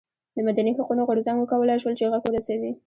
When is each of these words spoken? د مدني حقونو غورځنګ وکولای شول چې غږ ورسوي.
د 0.35 0.37
مدني 0.47 0.71
حقونو 0.77 1.05
غورځنګ 1.07 1.37
وکولای 1.39 1.77
شول 1.81 1.93
چې 1.97 2.09
غږ 2.11 2.21
ورسوي. 2.25 2.71